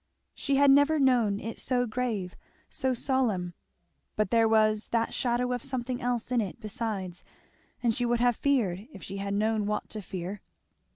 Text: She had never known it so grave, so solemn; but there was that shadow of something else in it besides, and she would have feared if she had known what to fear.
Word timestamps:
She 0.33 0.55
had 0.55 0.71
never 0.71 0.97
known 0.97 1.39
it 1.39 1.59
so 1.59 1.85
grave, 1.85 2.35
so 2.71 2.95
solemn; 2.95 3.53
but 4.15 4.31
there 4.31 4.47
was 4.49 4.89
that 4.89 5.13
shadow 5.13 5.51
of 5.53 5.61
something 5.63 6.01
else 6.01 6.31
in 6.31 6.41
it 6.41 6.59
besides, 6.59 7.23
and 7.83 7.93
she 7.93 8.07
would 8.07 8.19
have 8.19 8.35
feared 8.35 8.87
if 8.91 9.03
she 9.03 9.17
had 9.17 9.35
known 9.35 9.67
what 9.67 9.91
to 9.91 10.01
fear. 10.01 10.41